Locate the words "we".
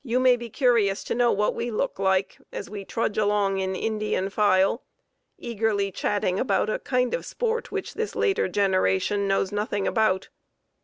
1.53-1.69, 2.71-2.83